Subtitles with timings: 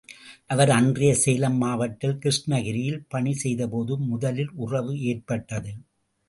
[0.49, 5.73] அவர் அன்றைய சேலம் மாவட்டத்தில் கிருஷ்ணகிரியில் பணி செய்தபோது முதலில் உறவு ஏற்பட்டது!